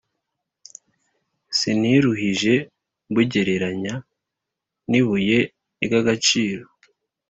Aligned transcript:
Siniruhije 1.57 2.55
mbugereranya 3.09 3.95
n’ibuye 4.89 5.39
ry’agaciro, 5.83 6.65